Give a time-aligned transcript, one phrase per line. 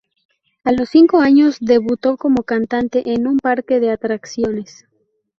[0.63, 4.87] A los cinco años debutó como cantante en un parque de atracciones.